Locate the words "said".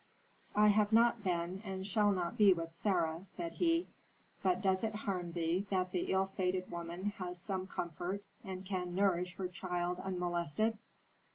3.23-3.51